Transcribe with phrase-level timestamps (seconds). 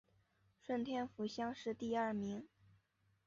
[0.59, 2.47] 顺天府乡试第二名。